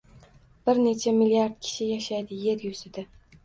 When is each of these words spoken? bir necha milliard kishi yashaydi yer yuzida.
bir 0.69 0.79
necha 0.85 1.13
milliard 1.19 1.61
kishi 1.67 1.93
yashaydi 1.93 2.41
yer 2.49 2.69
yuzida. 2.69 3.09